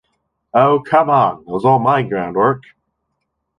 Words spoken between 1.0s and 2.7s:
on, that was all my groundwork.